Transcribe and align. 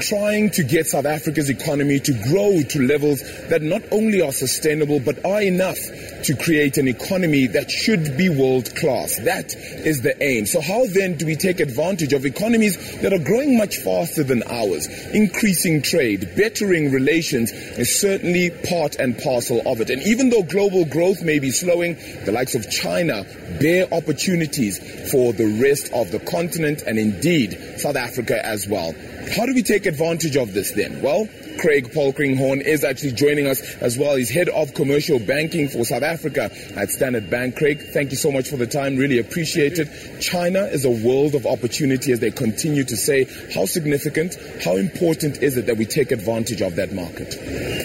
trying 0.00 0.50
to 0.50 0.64
get 0.64 0.86
South 0.86 1.06
Africa's 1.06 1.50
economy 1.50 2.00
to 2.00 2.12
grow 2.30 2.60
to 2.62 2.80
levels 2.80 3.20
that 3.48 3.62
not 3.62 3.82
only 3.92 4.22
are 4.22 4.32
sustainable 4.32 5.00
but 5.00 5.24
are 5.24 5.42
enough 5.42 5.78
to 6.24 6.36
create 6.36 6.78
an 6.78 6.88
economy 6.88 7.48
that 7.48 7.70
should 7.70 8.16
be 8.16 8.28
world 8.28 8.74
class. 8.76 9.18
That 9.24 9.54
is 9.54 10.02
the 10.02 10.20
aim. 10.22 10.46
So 10.46 10.60
how 10.60 10.86
then 10.86 11.16
do 11.16 11.26
we 11.26 11.36
take 11.36 11.60
advantage 11.60 12.12
of 12.12 12.24
economies 12.24 13.00
that 13.00 13.12
are 13.12 13.18
growing 13.18 13.58
much 13.58 13.78
faster 13.78 14.22
than 14.22 14.42
ours? 14.44 14.86
Increasing 15.12 15.82
trade, 15.82 16.36
bettering 16.36 16.92
relations 16.92 17.50
is 17.50 18.00
certainly 18.00 18.50
part 18.50 18.96
and 18.96 19.18
parcel 19.18 19.62
of 19.66 19.80
it. 19.80 19.90
And 19.90 20.02
even 20.02 20.30
though 20.30 20.42
global 20.42 20.84
growth 20.84 21.22
may 21.22 21.38
be 21.38 21.50
slowing, 21.50 21.96
the 22.24 22.32
likes 22.32 22.54
of 22.54 22.70
China 22.70 23.24
bear 23.60 23.92
opportunities 23.92 24.78
for 25.10 25.32
the 25.32 25.60
rest 25.60 25.92
of 25.92 26.10
the 26.10 26.20
continent 26.20 26.82
and 26.86 26.98
indeed 26.98 27.58
South 27.78 27.96
Africa 27.96 28.44
as 28.44 28.66
well. 28.68 28.94
How 29.36 29.46
do 29.46 29.54
we 29.54 29.62
take 29.62 29.81
advantage 29.86 30.36
of 30.36 30.52
this 30.52 30.72
then? 30.72 31.02
Well, 31.02 31.28
Craig 31.58 31.92
Polkinghorne 31.92 32.60
is 32.60 32.84
actually 32.84 33.12
joining 33.12 33.46
us 33.46 33.60
as 33.76 33.98
well. 33.98 34.16
He's 34.16 34.30
head 34.30 34.48
of 34.48 34.74
commercial 34.74 35.18
banking 35.18 35.68
for 35.68 35.84
South 35.84 36.02
Africa 36.02 36.50
at 36.76 36.90
Standard 36.90 37.30
Bank. 37.30 37.56
Craig, 37.56 37.80
thank 37.92 38.10
you 38.10 38.16
so 38.16 38.32
much 38.32 38.48
for 38.48 38.56
the 38.56 38.66
time. 38.66 38.96
Really 38.96 39.18
appreciate 39.18 39.78
it. 39.78 40.20
China 40.20 40.64
is 40.64 40.84
a 40.84 40.90
world 40.90 41.34
of 41.34 41.46
opportunity 41.46 42.12
as 42.12 42.20
they 42.20 42.30
continue 42.30 42.84
to 42.84 42.96
say. 42.96 43.24
How 43.54 43.66
significant, 43.66 44.36
how 44.64 44.76
important 44.76 45.42
is 45.42 45.56
it 45.56 45.66
that 45.66 45.76
we 45.76 45.86
take 45.86 46.10
advantage 46.10 46.62
of 46.62 46.76
that 46.76 46.92
market? 46.92 47.34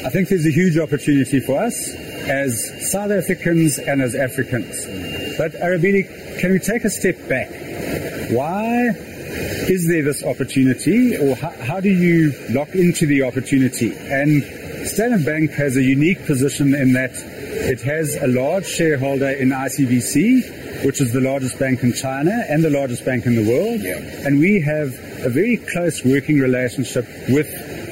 I 0.06 0.10
think 0.10 0.30
there's 0.30 0.46
a 0.46 0.52
huge 0.52 0.78
opportunity 0.78 1.40
for 1.40 1.60
us 1.60 1.90
as 2.28 2.92
South 2.92 3.12
Africans 3.12 3.80
and 3.80 4.02
as 4.02 4.16
Africans. 4.16 4.86
But 5.38 5.54
Arabile, 5.54 6.40
can 6.40 6.52
we 6.52 6.60
take 6.60 6.84
a 6.84 6.90
step 6.90 7.16
back? 7.28 7.50
Why 8.32 9.17
is 9.70 9.88
there 9.88 10.04
this 10.04 10.24
opportunity 10.24 11.18
or 11.18 11.36
how, 11.36 11.50
how, 11.50 11.80
do 11.80 11.90
you 11.90 12.34
lock 12.50 12.74
into 12.74 13.06
the 13.06 13.24
opportunity? 13.24 13.94
And 13.98 14.44
Standard 14.88 15.26
Bank 15.26 15.52
has 15.52 15.76
a 15.76 15.84
unique 15.84 16.26
position 16.26 16.74
in 16.74 16.94
that 16.94 17.12
it 17.14 17.82
has 17.82 18.16
a 18.16 18.28
large 18.28 18.66
shareholder 18.66 19.30
in 19.30 19.50
ICBC, 19.50 20.86
which 20.86 21.02
is 21.02 21.12
the 21.12 21.20
largest 21.20 21.60
bank 21.60 21.84
in 21.84 21.94
China 21.94 22.32
and 22.48 22.64
the 22.64 22.70
largest 22.70 23.04
bank 23.04 23.26
in 23.26 23.36
the 23.36 23.50
world. 23.50 23.82
Yeah. 23.82 23.98
And 24.26 24.40
we 24.40 24.62
have 24.62 24.94
a 25.26 25.30
very 25.30 25.58
close 25.58 26.04
working 26.06 26.40
relationship 26.40 27.06
with 27.30 27.48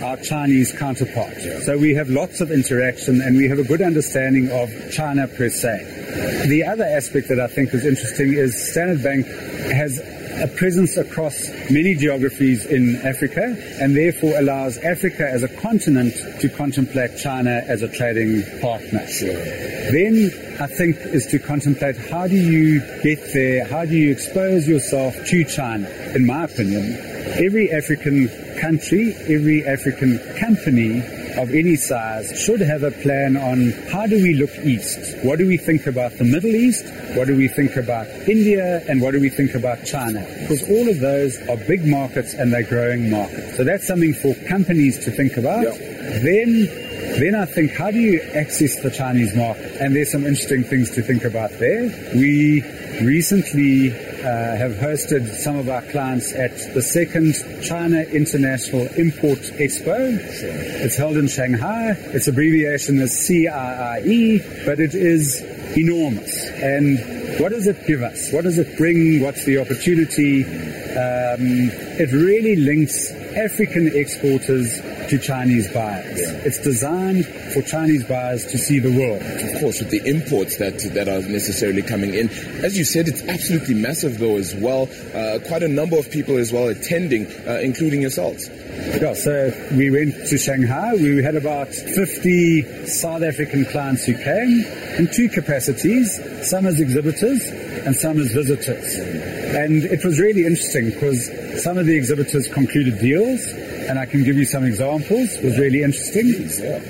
our 0.06 0.18
Chinese 0.18 0.72
counterpart. 0.72 1.34
Yeah. 1.40 1.60
So 1.62 1.78
we 1.78 1.96
have 1.96 2.10
lots 2.10 2.40
of 2.42 2.52
interaction 2.52 3.22
and 3.22 3.36
we 3.38 3.48
have 3.50 3.60
a 3.60 3.64
good 3.64 3.82
understanding 3.82 4.52
of 4.52 4.70
China 4.92 5.28
per 5.28 5.50
se. 5.50 6.46
The 6.48 6.64
other 6.64 6.84
aspect 6.84 7.28
that 7.30 7.40
I 7.40 7.48
think 7.48 7.74
is 7.74 7.86
interesting 7.86 8.34
is 8.34 8.72
Standard 8.72 9.04
Bank 9.04 9.26
has 9.26 10.00
a 10.42 10.48
presence 10.48 10.98
across 10.98 11.50
many 11.72 11.96
geographies 11.96 12.66
in 12.66 12.98
Africa 12.98 13.56
and 13.82 13.96
therefore 13.96 14.38
allows 14.38 14.78
Africa 14.78 15.28
as 15.30 15.44
a 15.44 15.48
continent 15.48 16.14
to 16.42 16.50
contemplate 16.50 17.18
China 17.18 17.64
as 17.68 17.82
a 17.82 17.88
trading 17.88 18.44
partner. 18.62 19.08
Sure. 19.08 19.34
Then 19.34 20.32
I 20.60 20.68
think 20.68 20.98
is 20.98 21.26
to 21.28 21.40
contemplate 21.40 21.98
how 21.98 22.28
do 22.28 22.36
you 22.36 22.82
get 23.02 23.34
there, 23.34 23.66
how 23.66 23.86
do 23.86 23.96
you 23.96 24.12
expose 24.12 24.68
yourself 24.68 25.16
to 25.26 25.44
China. 25.46 25.90
In 26.14 26.26
my 26.26 26.44
opinion, 26.44 27.15
every 27.26 27.72
African 27.72 28.30
country, 28.60 29.16
every 29.28 29.66
African 29.66 30.20
company 30.40 31.02
of 31.38 31.54
any 31.54 31.76
size 31.76 32.32
should 32.40 32.62
have 32.62 32.84
a 32.84 32.92
plan 32.92 33.36
on 33.36 33.72
how 33.92 34.08
do 34.08 34.22
we 34.22 34.34
look 34.34 34.56
east? 34.64 35.18
What 35.24 35.38
do 35.40 35.48
we 35.48 35.58
think 35.58 35.86
about 35.86 36.18
the 36.18 36.24
Middle 36.24 36.56
East? 36.56 36.86
What 37.16 37.28
do 37.28 37.36
we 37.36 37.48
think 37.48 37.76
about 37.76 38.08
India? 38.28 38.84
And 38.88 39.02
what 39.02 39.12
do 39.12 39.20
we 39.20 39.30
think 39.30 39.54
about 39.54 39.84
China? 39.86 40.26
Because 40.42 40.64
all 40.70 40.88
of 40.88 41.00
those 41.00 41.38
are 41.50 41.58
big 41.58 41.86
markets 41.86 42.34
and 42.34 42.54
they're 42.54 42.64
growing 42.64 43.10
markets. 43.10 43.58
So 43.58 43.64
that's 43.64 43.86
something 43.86 44.14
for 44.14 44.34
companies 44.48 45.04
to 45.06 45.12
think 45.12 45.38
about. 45.38 45.64
Yeah. 45.64 46.20
Then 46.20 46.68
then 47.22 47.36
I 47.36 47.46
think, 47.46 47.72
how 47.72 47.92
do 47.92 48.00
you 48.00 48.22
access 48.34 48.82
the 48.82 48.92
Chinese 48.92 49.36
market? 49.36 49.78
And 49.80 49.96
there's 49.96 50.12
some 50.12 50.26
interesting 50.26 50.64
things 50.64 50.92
to 50.96 51.02
think 51.02 51.24
about 51.24 51.52
there. 51.52 51.84
We 52.14 52.62
recently 53.02 53.92
uh, 53.92 54.56
have 54.56 54.74
hosted 54.74 55.34
some 55.36 55.56
of 55.58 55.70
our 55.70 55.82
clients 55.84 56.34
at 56.34 56.52
the 56.74 56.82
second 56.82 57.36
China 57.64 58.02
International 58.02 58.88
Import 58.98 59.40
Expo. 59.40 60.18
It's 60.84 60.98
held 60.98 61.18
in 61.18 61.28
Shanghai. 61.28 61.92
Its 61.92 62.28
abbreviation 62.28 63.00
is 63.00 63.12
CIIE, 63.12 64.66
but 64.66 64.80
it 64.80 64.96
is 64.96 65.42
enormous. 65.78 66.50
And 66.50 67.25
what 67.40 67.50
does 67.50 67.68
it 67.68 67.86
give 67.86 68.02
us? 68.02 68.32
What 68.32 68.44
does 68.44 68.58
it 68.58 68.78
bring? 68.78 69.22
What's 69.22 69.46
the 69.46 69.58
opportunity? 69.58 70.44
Um, 70.44 71.70
it 72.00 72.12
really 72.12 72.56
links 72.56 73.12
African 73.12 73.88
exporters 73.94 74.80
to 75.10 75.20
Chinese 75.20 75.72
buyers. 75.74 76.20
Yeah. 76.20 76.42
It's 76.46 76.60
designed 76.60 77.26
for 77.26 77.62
Chinese 77.62 78.06
buyers 78.06 78.46
to 78.46 78.58
see 78.58 78.80
the 78.80 78.98
world. 78.98 79.22
Of 79.22 79.60
course, 79.60 79.80
with 79.80 79.90
the 79.90 80.02
imports 80.06 80.58
that 80.58 80.80
that 80.94 81.08
are 81.08 81.22
necessarily 81.30 81.82
coming 81.82 82.14
in. 82.14 82.30
As 82.64 82.78
you 82.78 82.86
said, 82.86 83.08
it's 83.08 83.22
absolutely 83.28 83.76
massive 83.76 84.20
though 84.20 84.38
as 84.38 84.56
well. 84.56 84.88
Uh, 85.14 85.40
quite 85.48 85.64
a 85.64 85.68
number 85.68 85.98
of 85.98 86.10
people 86.10 86.38
as 86.38 86.52
well 86.52 86.70
attending, 86.70 87.28
uh, 87.48 87.60
including 87.62 88.02
yourselves. 88.02 88.50
Yeah, 88.86 89.14
so 89.14 89.52
we 89.76 89.90
went 89.90 90.14
to 90.28 90.38
Shanghai. 90.38 90.94
We 90.94 91.22
had 91.22 91.36
about 91.36 91.74
50 91.74 92.86
South 92.86 93.24
African 93.24 93.66
clients 93.66 94.06
who 94.06 94.14
came 94.14 94.64
in 94.98 95.10
two 95.12 95.28
capacities, 95.28 96.20
some 96.48 96.66
as 96.66 96.80
exhibitors 96.80 97.42
and 97.86 97.96
some 97.96 98.20
as 98.20 98.32
visitors. 98.32 98.96
And 99.56 99.84
it 99.84 100.06
was 100.06 100.20
really 100.20 100.46
interesting 100.46 100.92
because 100.92 101.30
some 101.64 101.78
of 101.78 101.88
the 101.88 101.96
exhibitors 101.96 102.48
concluded 102.48 103.00
deals, 103.00 103.46
and 103.90 104.00
I 104.00 104.06
can 104.06 104.24
give 104.24 104.38
you 104.38 104.46
some 104.46 104.64
examples. 104.64 105.34
It 105.34 105.44
was 105.44 105.58
really 105.58 105.84
interesting. 105.84 106.48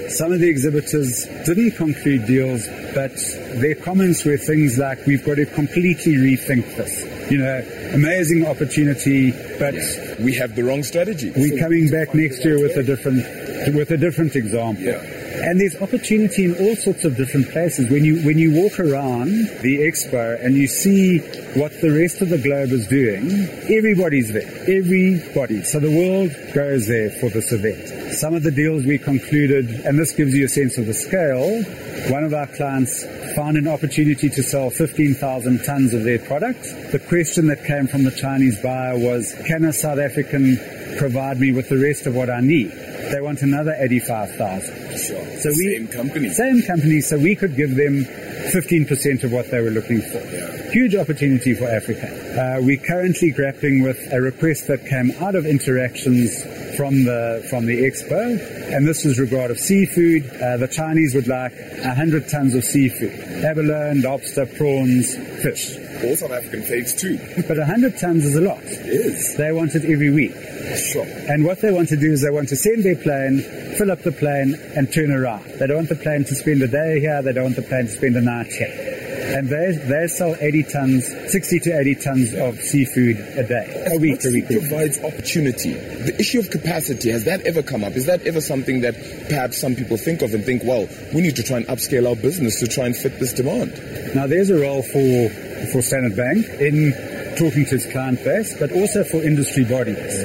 Some 0.09 0.31
of 0.31 0.39
the 0.39 0.49
exhibitors 0.49 1.25
didn't 1.45 1.71
conclude 1.71 2.27
deals, 2.27 2.67
but 2.93 3.15
their 3.61 3.75
comments 3.75 4.25
were 4.25 4.37
things 4.37 4.77
like, 4.77 5.05
we've 5.05 5.25
got 5.25 5.35
to 5.35 5.45
completely 5.45 6.15
rethink 6.15 6.75
this. 6.75 7.14
You 7.29 7.39
know, 7.39 7.61
amazing 7.93 8.45
opportunity, 8.45 9.31
but 9.59 9.73
We 10.19 10.35
have 10.35 10.55
the 10.55 10.63
wrong 10.63 10.83
strategy. 10.83 11.31
we're 11.35 11.59
coming 11.59 11.89
back 11.89 12.13
next 12.13 12.43
year 12.45 12.59
with 12.61 12.77
a 12.77 12.83
different 12.83 13.25
with 13.73 13.89
a 13.91 13.97
different 13.97 14.35
example. 14.35 14.83
Yeah. 14.83 15.01
And 15.43 15.59
there's 15.59 15.75
opportunity 15.81 16.45
in 16.45 16.55
all 16.57 16.75
sorts 16.75 17.03
of 17.03 17.17
different 17.17 17.49
places. 17.51 17.89
When 17.89 18.05
you 18.05 18.21
when 18.21 18.37
you 18.37 18.51
walk 18.51 18.79
around 18.79 19.29
the 19.61 19.79
expo 19.79 20.43
and 20.43 20.55
you 20.55 20.67
see 20.67 21.19
what 21.59 21.71
the 21.81 21.91
rest 21.91 22.21
of 22.21 22.29
the 22.29 22.37
globe 22.37 22.71
is 22.71 22.87
doing, 22.87 23.29
everybody's 23.69 24.31
there. 24.31 24.47
Everybody. 24.67 25.63
So 25.63 25.79
the 25.79 25.91
world 25.91 26.31
goes 26.53 26.87
there 26.87 27.09
for 27.19 27.29
this 27.29 27.51
event. 27.51 28.13
Some 28.13 28.33
of 28.33 28.43
the 28.43 28.51
deals 28.51 28.85
we 28.85 28.97
concluded, 28.97 29.69
and 29.85 29.99
this 29.99 30.11
gives 30.13 30.33
you 30.33 30.45
a 30.45 30.49
sense 30.49 30.77
of 30.77 30.85
the 30.85 30.93
scale. 30.93 31.63
One 32.11 32.23
of 32.23 32.33
our 32.33 32.47
clients 32.47 33.03
found 33.35 33.57
an 33.57 33.67
opportunity 33.67 34.29
to 34.29 34.43
sell 34.43 34.69
15,000 34.69 35.63
tons 35.63 35.93
of 35.93 36.03
their 36.03 36.19
product. 36.19 36.63
The 36.91 36.99
question 36.99 37.47
that 37.47 37.65
came 37.65 37.87
from 37.87 38.03
the 38.03 38.11
Chinese 38.11 38.61
buyer 38.61 38.97
was, 38.97 39.33
can 39.45 39.65
a 39.65 39.73
South 39.73 39.99
African 39.99 40.57
provide 40.97 41.39
me 41.39 41.51
with 41.51 41.67
the 41.69 41.77
rest 41.77 42.05
of 42.05 42.15
what 42.15 42.29
I 42.29 42.39
need? 42.39 42.71
They 42.71 43.21
want 43.21 43.41
another 43.41 43.75
85,000. 43.77 44.84
Sure. 45.07 45.39
So 45.39 45.49
we 45.49 45.75
Same 45.77 45.87
company. 45.87 46.29
Same 46.29 46.61
company, 46.63 47.01
so 47.01 47.17
we 47.17 47.35
could 47.35 47.55
give 47.55 47.75
them 47.75 48.05
15% 48.51 49.23
of 49.23 49.31
what 49.31 49.49
they 49.51 49.61
were 49.61 49.71
looking 49.71 50.01
for. 50.01 50.19
Yeah. 50.19 50.71
Huge 50.71 50.95
opportunity 50.95 51.53
for 51.53 51.65
Africa. 51.65 52.07
Uh, 52.07 52.61
we're 52.61 52.77
currently 52.77 53.31
grappling 53.31 53.83
with 53.83 53.97
a 54.11 54.19
request 54.21 54.67
that 54.67 54.85
came 54.85 55.11
out 55.21 55.35
of 55.35 55.45
interactions 55.45 56.43
from 56.75 57.05
the 57.05 57.45
from 57.49 57.65
the 57.65 57.83
expo, 57.83 58.37
and 58.75 58.85
this 58.87 59.05
is 59.05 59.17
regard 59.19 59.51
of 59.51 59.57
seafood. 59.57 60.29
Uh, 60.41 60.57
the 60.57 60.67
Chinese 60.67 61.15
would 61.15 61.27
like 61.27 61.53
100 61.53 62.27
tons 62.27 62.55
of 62.55 62.63
seafood: 62.63 63.13
abalone, 63.43 64.01
lobster, 64.01 64.45
prawns, 64.45 65.15
fish. 65.41 65.77
All 66.03 66.15
South 66.17 66.31
African 66.31 66.61
faves 66.61 66.97
too. 66.97 67.17
But 67.47 67.57
100 67.57 67.97
tons 67.97 68.25
is 68.25 68.35
a 68.35 68.41
lot. 68.41 68.61
It 68.63 68.85
is. 68.85 69.35
They 69.37 69.51
want 69.53 69.75
it 69.75 69.85
every 69.85 70.09
week. 70.09 70.33
Sure. 70.73 71.05
And 71.05 71.45
what 71.45 71.61
they 71.61 71.71
want 71.71 71.89
to 71.89 71.97
do 71.97 72.11
is 72.11 72.21
they 72.21 72.29
want 72.29 72.49
to 72.49 72.55
send 72.55 72.83
their 72.83 72.95
plane, 72.95 73.41
fill 73.77 73.91
up 73.91 74.01
the 74.01 74.11
plane, 74.11 74.55
and 74.75 74.91
turn 74.91 75.11
around. 75.11 75.45
They 75.59 75.67
don't 75.67 75.77
want 75.77 75.89
the 75.89 75.95
plane 75.95 76.25
to 76.25 76.35
spend 76.35 76.61
a 76.61 76.67
day 76.67 76.99
here. 76.99 77.21
They 77.21 77.33
don't 77.33 77.45
want 77.45 77.55
the 77.55 77.61
plane 77.61 77.85
to 77.85 77.91
spend 77.91 78.15
a 78.15 78.21
night 78.21 78.47
here. 78.47 78.95
And 79.25 79.49
they, 79.49 79.71
they 79.71 80.07
sell 80.07 80.35
80 80.39 80.63
tons, 80.63 81.07
60 81.31 81.59
to 81.61 81.79
80 81.79 81.95
tons 81.95 82.33
of 82.35 82.59
seafood 82.59 83.17
a 83.17 83.43
day, 83.43 83.85
a 83.93 83.99
week, 83.99 84.23
a 84.23 84.29
week. 84.29 84.45
provides 84.47 84.99
opportunity. 85.03 85.73
The 85.73 86.15
issue 86.19 86.39
of 86.39 86.51
capacity, 86.51 87.09
has 87.09 87.25
that 87.25 87.41
ever 87.41 87.63
come 87.63 87.83
up? 87.83 87.93
Is 87.93 88.05
that 88.05 88.21
ever 88.21 88.39
something 88.39 88.81
that 88.81 88.95
perhaps 89.27 89.59
some 89.59 89.75
people 89.75 89.97
think 89.97 90.21
of 90.21 90.33
and 90.33 90.45
think, 90.45 90.63
well, 90.63 90.87
we 91.13 91.21
need 91.21 91.37
to 91.37 91.43
try 91.43 91.57
and 91.57 91.65
upscale 91.67 92.07
our 92.07 92.15
business 92.15 92.59
to 92.59 92.67
try 92.67 92.85
and 92.85 92.95
fit 92.95 93.19
this 93.19 93.33
demand? 93.33 93.73
Now 94.13 94.27
there's 94.27 94.51
a 94.51 94.59
role 94.59 94.83
for, 94.83 95.29
for 95.71 95.81
Standard 95.81 96.15
Bank 96.15 96.45
in 96.61 96.93
talking 97.35 97.65
to 97.65 97.75
its 97.75 97.91
client 97.91 98.23
base, 98.23 98.57
but 98.59 98.71
also 98.71 99.03
for 99.03 99.23
industry 99.23 99.65
bodies. 99.65 100.23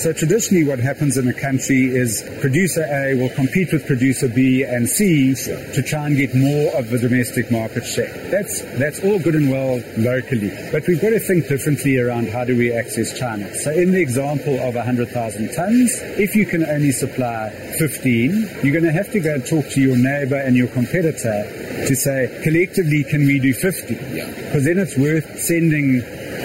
So 0.00 0.14
traditionally 0.14 0.64
what 0.64 0.78
happens 0.78 1.18
in 1.18 1.28
a 1.28 1.34
country 1.34 1.84
is 1.84 2.24
producer 2.40 2.88
A 2.88 3.12
will 3.20 3.28
compete 3.28 3.70
with 3.70 3.86
producer 3.86 4.28
B 4.28 4.62
and 4.62 4.88
C 4.88 5.34
to 5.34 5.82
try 5.82 6.06
and 6.06 6.16
get 6.16 6.34
more 6.34 6.74
of 6.74 6.88
the 6.88 6.98
domestic 6.98 7.50
market 7.50 7.84
share. 7.84 8.08
That's, 8.30 8.62
that's 8.78 9.04
all 9.04 9.18
good 9.18 9.34
and 9.34 9.50
well 9.50 9.82
locally, 9.98 10.56
but 10.72 10.86
we've 10.88 11.02
got 11.02 11.10
to 11.10 11.20
think 11.20 11.48
differently 11.48 11.98
around 11.98 12.30
how 12.30 12.46
do 12.46 12.56
we 12.56 12.72
access 12.72 13.18
China. 13.18 13.54
So 13.56 13.72
in 13.72 13.92
the 13.92 14.00
example 14.00 14.58
of 14.60 14.74
100,000 14.74 15.52
tons, 15.52 15.92
if 16.16 16.34
you 16.34 16.46
can 16.46 16.64
only 16.64 16.92
supply 16.92 17.50
15, 17.78 18.60
you're 18.62 18.72
going 18.72 18.84
to 18.84 18.92
have 18.92 19.12
to 19.12 19.20
go 19.20 19.34
and 19.34 19.46
talk 19.46 19.68
to 19.68 19.82
your 19.82 19.98
neighbor 19.98 20.36
and 20.36 20.56
your 20.56 20.68
competitor 20.68 21.44
to 21.86 21.94
say, 21.94 22.40
collectively, 22.42 23.04
can 23.04 23.26
we 23.26 23.38
do 23.38 23.52
50? 23.52 23.94
Because 23.96 24.64
then 24.64 24.78
it's 24.78 24.96
worth 24.96 25.38
sending 25.38 26.00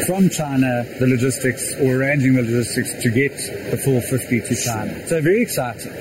from 0.05 0.29
China 0.29 0.85
the 0.99 1.07
logistics 1.07 1.73
or 1.75 1.95
arranging 1.95 2.33
the 2.35 2.41
logistics 2.41 2.93
to 3.03 3.09
get 3.09 3.35
the 3.71 3.77
450 3.77 4.41
to 4.41 4.55
China. 4.55 5.07
So 5.07 5.21
very 5.21 5.41
exciting. 5.41 5.91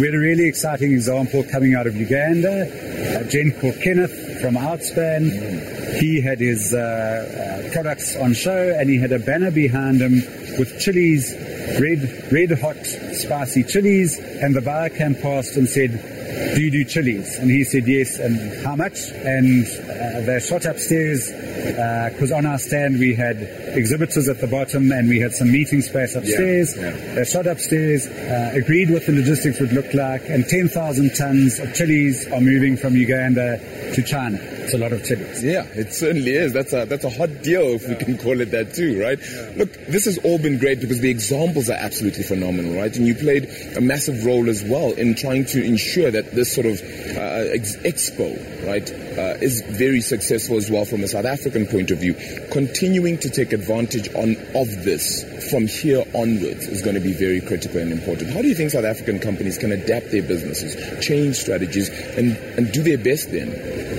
We 0.00 0.06
had 0.06 0.14
a 0.14 0.18
really 0.18 0.48
exciting 0.48 0.92
example 0.92 1.44
coming 1.44 1.74
out 1.74 1.86
of 1.86 1.96
Uganda. 1.96 3.26
Gent 3.28 3.58
called 3.60 3.80
Kenneth 3.82 4.40
from 4.40 4.54
Outspan. 4.54 6.00
He 6.00 6.20
had 6.20 6.40
his 6.40 6.74
uh, 6.74 6.78
uh, 6.78 7.72
products 7.72 8.16
on 8.16 8.34
show 8.34 8.76
and 8.78 8.88
he 8.88 8.98
had 8.98 9.12
a 9.12 9.18
banner 9.18 9.50
behind 9.50 10.00
him 10.00 10.22
with 10.58 10.78
chilies, 10.80 11.32
red, 11.80 12.32
red 12.32 12.58
hot 12.58 12.84
spicy 12.84 13.64
chilies. 13.64 14.18
And 14.18 14.54
the 14.54 14.60
buyer 14.60 14.90
came 14.90 15.14
past 15.14 15.56
and 15.56 15.68
said, 15.68 16.13
do 16.54 16.62
you 16.62 16.70
do 16.70 16.84
chilies? 16.84 17.38
And 17.38 17.50
he 17.50 17.64
said 17.64 17.86
yes, 17.86 18.18
and 18.18 18.64
how 18.64 18.76
much? 18.76 19.10
And 19.10 19.66
uh, 19.66 20.20
they 20.26 20.40
shot 20.40 20.64
upstairs 20.64 21.30
because 21.30 22.32
uh, 22.32 22.36
on 22.36 22.46
our 22.46 22.58
stand 22.58 22.98
we 22.98 23.14
had 23.14 23.36
exhibitors 23.76 24.28
at 24.28 24.40
the 24.40 24.46
bottom 24.46 24.92
and 24.92 25.08
we 25.08 25.20
had 25.20 25.32
some 25.32 25.50
meeting 25.50 25.80
space 25.82 26.14
upstairs. 26.14 26.76
Yeah, 26.76 26.90
yeah. 26.90 27.14
They 27.14 27.24
shot 27.24 27.46
upstairs, 27.46 28.06
uh, 28.06 28.52
agreed 28.54 28.90
what 28.90 29.06
the 29.06 29.12
logistics 29.12 29.60
would 29.60 29.72
look 29.72 29.92
like, 29.94 30.22
and 30.28 30.46
10,000 30.46 31.14
tons 31.14 31.58
of 31.58 31.74
chilies 31.74 32.26
are 32.32 32.40
moving 32.40 32.76
from 32.76 32.96
Uganda 32.96 33.58
to 33.94 34.02
China. 34.02 34.38
It's 34.64 34.74
a 34.74 34.78
lot 34.78 34.92
of 34.92 35.04
chilies. 35.04 35.42
Yeah, 35.42 35.66
it 35.74 35.92
certainly 35.92 36.32
is. 36.32 36.52
That's 36.52 36.72
a 36.72 36.86
that's 36.86 37.04
a 37.04 37.10
hot 37.10 37.42
deal, 37.42 37.74
if 37.74 37.82
yeah. 37.82 37.90
we 37.90 37.96
can 37.96 38.18
call 38.18 38.40
it 38.40 38.50
that 38.50 38.74
too, 38.74 39.00
right? 39.00 39.18
Look, 39.56 39.72
this 39.86 40.06
has 40.06 40.18
all 40.18 40.38
been 40.38 40.58
great 40.58 40.80
because 40.80 41.00
the 41.00 41.10
examples 41.10 41.68
are 41.68 41.78
absolutely 41.78 42.22
phenomenal, 42.22 42.74
right? 42.74 42.94
And 42.96 43.06
you 43.06 43.14
played 43.14 43.48
a 43.76 43.80
massive 43.80 44.24
role 44.24 44.48
as 44.48 44.62
well 44.64 44.92
in 44.92 45.14
trying 45.14 45.44
to 45.46 45.62
ensure 45.62 46.10
that 46.10 46.23
this 46.32 46.54
sort 46.54 46.66
of 46.66 46.80
uh, 46.80 47.52
ex- 47.52 47.76
expo, 47.78 48.66
right, 48.66 48.90
uh, 48.90 49.38
is 49.40 49.62
very 49.62 50.00
successful 50.00 50.56
as 50.56 50.70
well 50.70 50.84
from 50.84 51.02
a 51.02 51.08
South 51.08 51.24
African 51.24 51.66
point 51.66 51.90
of 51.90 51.98
view. 51.98 52.14
Continuing 52.50 53.18
to 53.18 53.30
take 53.30 53.52
advantage 53.52 54.08
on 54.14 54.36
of 54.54 54.84
this 54.84 55.24
from 55.50 55.66
here 55.66 56.04
onwards 56.14 56.66
is 56.66 56.82
going 56.82 56.94
to 56.94 57.00
be 57.00 57.12
very 57.12 57.40
critical 57.40 57.78
and 57.78 57.92
important. 57.92 58.30
How 58.30 58.42
do 58.42 58.48
you 58.48 58.54
think 58.54 58.70
South 58.70 58.84
African 58.84 59.18
companies 59.18 59.58
can 59.58 59.72
adapt 59.72 60.10
their 60.10 60.22
businesses, 60.22 60.74
change 61.04 61.36
strategies, 61.36 61.88
and, 61.88 62.36
and 62.58 62.72
do 62.72 62.82
their 62.82 62.98
best 62.98 63.30
then 63.30 63.50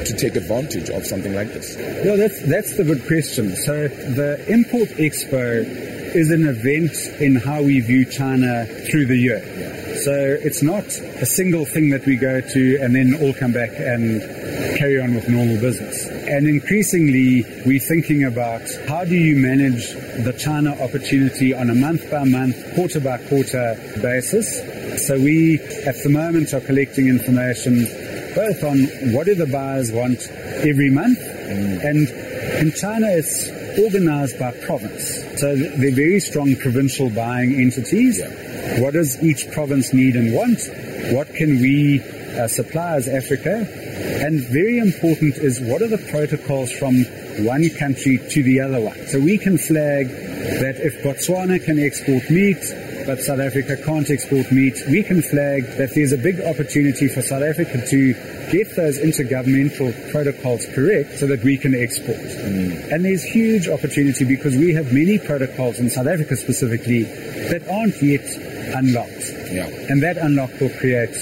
to 0.05 0.15
take 0.17 0.35
advantage 0.35 0.89
of 0.89 1.05
something 1.05 1.33
like 1.33 1.53
this? 1.53 1.75
Well, 2.03 2.17
that's 2.17 2.41
that's 2.47 2.77
the 2.77 2.83
good 2.83 3.05
question. 3.07 3.55
So 3.55 3.87
the 3.87 4.43
Import 4.47 4.89
Expo 4.89 5.63
is 6.15 6.31
an 6.31 6.47
event 6.47 6.95
in 7.21 7.35
how 7.35 7.61
we 7.61 7.79
view 7.81 8.05
China 8.05 8.65
through 8.89 9.05
the 9.05 9.17
year. 9.17 9.84
So 10.05 10.37
it's 10.39 10.61
not 10.61 10.85
a 10.85 11.25
single 11.25 11.65
thing 11.65 11.89
that 11.89 12.05
we 12.05 12.15
go 12.15 12.39
to 12.39 12.77
and 12.79 12.93
then 12.93 13.15
all 13.19 13.33
come 13.33 13.53
back 13.53 13.71
and 13.71 14.21
carry 14.77 15.01
on 15.01 15.15
with 15.15 15.27
normal 15.27 15.59
business. 15.59 16.05
And 16.29 16.47
increasingly, 16.47 17.43
we're 17.65 17.79
thinking 17.79 18.23
about 18.23 18.61
how 18.87 19.03
do 19.03 19.15
you 19.15 19.35
manage 19.35 19.93
the 20.23 20.35
China 20.37 20.79
opportunity 20.79 21.55
on 21.55 21.71
a 21.71 21.73
month 21.73 22.11
by 22.11 22.23
month, 22.23 22.55
quarter 22.75 22.99
by 22.99 23.17
quarter 23.17 23.73
basis. 23.99 25.07
So 25.07 25.17
we, 25.17 25.59
at 25.87 25.95
the 26.03 26.09
moment, 26.09 26.53
are 26.53 26.61
collecting 26.61 27.07
information 27.07 27.87
both 28.35 28.63
on 28.63 28.77
what 29.11 29.25
do 29.25 29.33
the 29.33 29.47
buyers 29.47 29.91
want 29.91 30.21
every 30.61 30.91
month, 30.91 31.17
mm. 31.17 31.83
and 31.83 32.09
in 32.59 32.71
China 32.73 33.07
it's 33.09 33.49
organized 33.79 34.39
by 34.39 34.51
province. 34.65 35.23
So 35.39 35.55
they're 35.55 35.91
very 35.91 36.19
strong 36.19 36.55
provincial 36.55 37.09
buying 37.09 37.55
entities. 37.55 38.19
Yeah. 38.19 38.81
What 38.81 38.93
does 38.93 39.21
each 39.23 39.51
province 39.51 39.93
need 39.93 40.15
and 40.15 40.33
want? 40.33 40.59
What 41.13 41.33
can 41.33 41.61
we 41.61 42.01
uh, 42.01 42.47
supply 42.47 42.95
as 42.95 43.07
Africa? 43.07 43.67
And 44.25 44.41
very 44.41 44.79
important 44.79 45.37
is 45.37 45.59
what 45.61 45.81
are 45.81 45.87
the 45.87 45.97
protocols 45.97 46.71
from 46.71 47.03
one 47.45 47.69
country 47.69 48.17
to 48.17 48.43
the 48.43 48.59
other 48.61 48.81
one? 48.81 49.07
So 49.07 49.19
we 49.19 49.37
can 49.37 49.57
flag 49.57 50.07
that 50.07 50.75
if 50.77 51.03
Botswana 51.03 51.63
can 51.63 51.79
export 51.79 52.29
meat, 52.29 52.63
but 53.05 53.19
South 53.19 53.39
Africa 53.39 53.77
can't 53.77 54.09
export 54.09 54.51
meat, 54.51 54.75
we 54.89 55.03
can 55.03 55.21
flag 55.21 55.63
that 55.77 55.93
there's 55.93 56.11
a 56.11 56.17
big 56.17 56.41
opportunity 56.41 57.07
for 57.07 57.21
South 57.21 57.43
Africa 57.43 57.85
to 57.87 58.13
get 58.51 58.75
those 58.75 58.99
intergovernmental 58.99 60.11
protocols 60.11 60.65
correct 60.73 61.19
so 61.19 61.27
that 61.27 61.43
we 61.43 61.57
can 61.57 61.75
export. 61.75 62.17
Mm. 62.17 62.91
And 62.91 63.05
there's 63.05 63.23
huge 63.23 63.67
opportunity 63.67 64.25
because 64.25 64.55
we 64.55 64.73
have 64.73 64.93
many 64.93 65.19
protocols 65.19 65.79
in 65.79 65.89
South 65.89 66.07
Africa 66.07 66.35
specifically 66.35 67.03
that 67.03 67.67
aren't 67.69 68.01
yet 68.01 68.25
unlocked. 68.73 69.31
Yeah. 69.51 69.69
And 69.89 70.01
that 70.03 70.17
unlock 70.17 70.51
will 70.59 70.69
create 70.69 71.15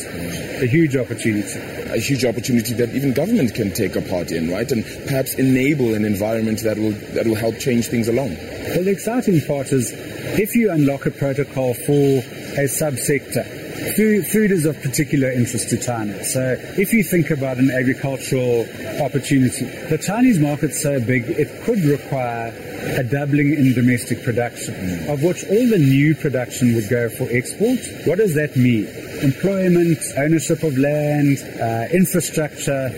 a 0.62 0.66
huge 0.66 0.96
opportunity. 0.96 1.60
A 1.90 2.00
huge 2.00 2.26
opportunity 2.26 2.74
that 2.74 2.90
even 2.96 3.14
government 3.14 3.54
can 3.54 3.72
take 3.72 3.96
a 3.96 4.02
part 4.02 4.32
in, 4.32 4.50
right? 4.50 4.70
And 4.72 4.84
perhaps 5.06 5.36
enable 5.36 5.94
an 5.94 6.06
environment 6.06 6.64
that 6.64 6.78
will 6.78 6.94
that 7.14 7.28
will 7.28 7.36
help 7.36 7.60
change 7.60 7.88
things 7.88 8.08
along. 8.08 8.36
Well, 8.74 8.84
the 8.84 8.92
exciting 8.92 9.42
part 9.42 9.72
is 9.72 9.92
if 10.40 10.56
you 10.56 10.72
unlock 10.72 11.06
a 11.06 11.12
protocol 11.12 11.74
for 11.74 12.20
a 12.60 12.68
subsector, 12.68 13.64
Food, 13.98 14.26
food, 14.28 14.52
is 14.52 14.66
of 14.66 14.82
particular 14.82 15.30
interest 15.30 15.70
to 15.70 15.78
China. 15.78 16.24
So 16.24 16.56
if 16.78 16.94
you 16.94 17.04
think 17.04 17.32
about 17.32 17.58
an 17.58 17.70
agricultural 17.70 18.62
opportunity, 19.02 19.66
the 19.66 19.98
Chinese 19.98 20.40
market's 20.40 20.82
so 20.82 21.02
big, 21.02 21.26
it 21.28 21.50
could 21.64 21.80
require 21.84 22.54
a 22.98 23.04
doubling 23.04 23.54
in 23.54 23.74
domestic 23.74 24.24
production, 24.24 25.10
of 25.10 25.22
which 25.22 25.44
all 25.50 25.68
the 25.68 25.80
new 25.80 26.16
production 26.16 26.76
would 26.76 26.88
go 26.88 27.10
for 27.10 27.28
export. 27.30 27.80
What 28.06 28.20
does 28.20 28.36
that 28.36 28.56
mean? 28.56 28.88
Employment, 29.22 30.00
ownership 30.18 30.64
of 30.64 30.78
land, 30.78 31.40
uh, 31.60 31.94
infrastructure, 31.94 32.90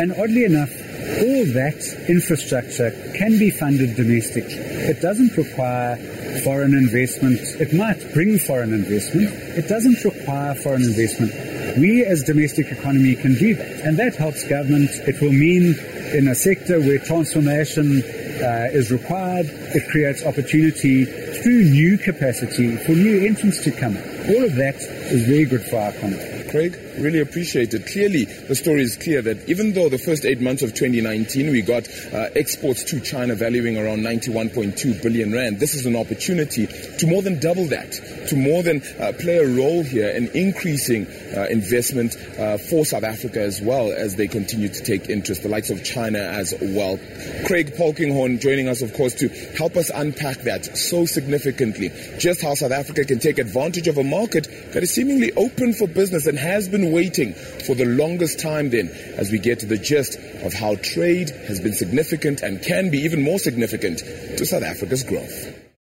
and 0.00 0.12
oddly 0.12 0.44
enough, 0.44 0.70
all 1.18 1.44
that 1.52 1.80
infrastructure 2.08 2.90
can 3.16 3.38
be 3.38 3.50
funded 3.50 3.96
domestically. 3.96 4.54
It 4.54 5.00
doesn't 5.00 5.36
require 5.36 5.96
foreign 6.44 6.74
investment. 6.74 7.40
It 7.60 7.74
might 7.74 8.00
bring 8.14 8.38
foreign 8.38 8.72
investment. 8.72 9.28
It 9.58 9.68
doesn't 9.68 10.04
require 10.04 10.54
foreign 10.54 10.82
investment. 10.82 11.32
We 11.78 12.04
as 12.04 12.22
domestic 12.22 12.68
economy 12.68 13.14
can 13.16 13.34
do 13.34 13.54
that. 13.54 13.80
And 13.84 13.98
that 13.98 14.16
helps 14.16 14.46
government. 14.48 14.90
It 15.06 15.20
will 15.20 15.32
mean 15.32 15.74
in 16.12 16.28
a 16.28 16.34
sector 16.34 16.80
where 16.80 16.98
transformation 16.98 18.02
uh, 18.42 18.68
is 18.72 18.90
required, 18.90 19.46
it 19.50 19.88
creates 19.90 20.24
opportunity 20.24 21.04
through 21.04 21.64
new 21.64 21.98
capacity 21.98 22.76
for 22.78 22.92
new 22.92 23.26
entrants 23.26 23.62
to 23.64 23.70
come. 23.70 23.96
All 24.28 24.44
of 24.44 24.54
that 24.56 24.76
is 24.76 25.26
very 25.26 25.44
good 25.44 25.62
for 25.62 25.76
our 25.76 25.90
economy. 25.90 26.48
Craig, 26.50 26.78
really 27.00 27.20
appreciate 27.20 27.74
it. 27.74 27.86
Clearly, 27.86 28.24
the 28.24 28.54
story 28.54 28.82
is 28.82 28.96
clear 28.96 29.22
that 29.22 29.48
even 29.48 29.72
though 29.72 29.88
the 29.88 29.98
first 29.98 30.24
eight 30.24 30.40
months 30.40 30.62
of 30.62 30.74
2019 30.74 31.50
we 31.50 31.62
got 31.62 31.88
uh, 32.12 32.28
exports 32.34 32.84
to 32.84 33.00
China 33.00 33.34
valuing 33.34 33.76
around 33.78 34.00
91.2 34.00 35.02
billion 35.02 35.32
rand, 35.32 35.58
this 35.58 35.74
is 35.74 35.86
an 35.86 35.96
opportunity 35.96 36.66
to 36.66 37.06
more 37.06 37.22
than 37.22 37.40
double 37.40 37.66
that, 37.66 37.92
to 38.28 38.36
more 38.36 38.62
than 38.62 38.82
uh, 38.98 39.12
play 39.18 39.38
a 39.38 39.46
role 39.46 39.82
here 39.82 40.08
in 40.10 40.28
increasing 40.28 41.06
uh, 41.06 41.46
investment 41.50 42.16
uh, 42.38 42.58
for 42.58 42.84
South 42.84 43.04
Africa 43.04 43.40
as 43.40 43.60
well 43.60 43.92
as 43.92 44.16
they 44.16 44.28
continue 44.28 44.68
to 44.68 44.82
take 44.82 45.08
interest, 45.08 45.42
the 45.42 45.48
likes 45.48 45.70
of 45.70 45.82
China 45.84 46.18
as 46.18 46.54
well. 46.60 46.98
Craig 47.46 47.74
Polkinghorne 47.74 48.40
joining 48.40 48.68
us, 48.68 48.82
of 48.82 48.94
course, 48.94 49.14
to 49.14 49.28
help 49.56 49.76
us 49.76 49.90
unpack 49.94 50.38
that 50.42 50.76
so 50.76 51.06
significantly. 51.06 51.90
Just 52.18 52.42
how 52.42 52.54
South 52.54 52.72
Africa 52.72 53.04
can 53.04 53.18
take 53.18 53.38
advantage 53.38 53.88
of 53.88 53.98
a 53.98 54.04
market 54.04 54.48
that 54.72 54.82
is 54.82 54.92
seemingly 54.92 55.32
open 55.32 55.72
for 55.72 55.86
business 55.86 56.26
and 56.26 56.38
has 56.38 56.68
waiting 56.92 57.34
for 57.34 57.74
the 57.74 57.84
longest 57.84 58.40
time 58.40 58.70
then 58.70 58.88
as 59.16 59.30
we 59.30 59.38
get 59.38 59.60
to 59.60 59.66
the 59.66 59.78
gist 59.78 60.18
of 60.42 60.52
how 60.52 60.76
trade 60.76 61.30
has 61.30 61.60
been 61.60 61.72
significant 61.72 62.42
and 62.42 62.62
can 62.62 62.90
be 62.90 62.98
even 63.00 63.22
more 63.22 63.38
significant 63.38 63.98
to 63.98 64.46
South 64.46 64.62
Africa's 64.62 65.02
growth. 65.02 65.59